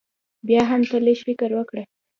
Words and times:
بيا 0.47 0.61
هم 0.69 0.81
تۀ 0.89 0.97
لږ 1.05 1.17
فکر 1.27 1.49
وکړه 1.57 1.83